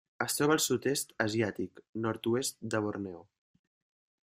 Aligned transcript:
Es 0.23 0.35
troba 0.37 0.53
al 0.59 0.63
Sud-est 0.63 1.13
asiàtic: 1.25 1.83
nord-oest 2.07 2.59
de 2.75 2.83
Borneo. 2.87 3.23